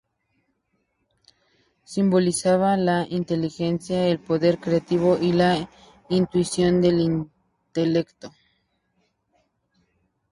[1.85, 5.69] Simbolizaba la inteligencia, el poder creativo y la
[6.09, 8.31] intuición del intelecto.